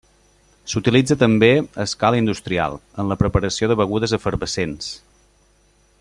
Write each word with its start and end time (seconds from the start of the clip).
S'utilitza 0.71 1.17
també, 1.23 1.49
a 1.83 1.85
escala 1.89 2.21
industrial, 2.21 2.79
en 3.03 3.11
la 3.13 3.19
preparació 3.23 3.69
de 3.73 3.77
begudes 3.83 4.19
efervescents. 4.19 4.93